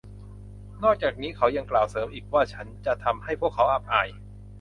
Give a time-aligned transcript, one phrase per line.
[0.83, 4.07] นอกจากนี้เขายังกล่าวเสริมอีกว่า ฉันจะทำให้พวกเขาอับอาย